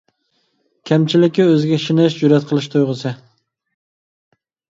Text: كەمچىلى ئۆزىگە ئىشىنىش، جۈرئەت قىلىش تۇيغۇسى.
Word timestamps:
كەمچىلى 0.91 1.27
ئۆزىگە 1.43 1.77
ئىشىنىش، 1.81 2.17
جۈرئەت 2.21 2.47
قىلىش 2.53 2.71
تۇيغۇسى. 2.77 3.13